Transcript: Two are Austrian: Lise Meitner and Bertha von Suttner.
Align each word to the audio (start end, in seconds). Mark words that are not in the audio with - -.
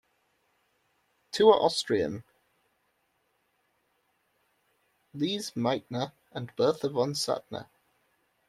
Two 1.31 1.49
are 1.49 1.61
Austrian: 1.61 2.23
Lise 5.13 5.51
Meitner 5.51 6.13
and 6.31 6.51
Bertha 6.55 6.89
von 6.89 7.13
Suttner. 7.13 7.67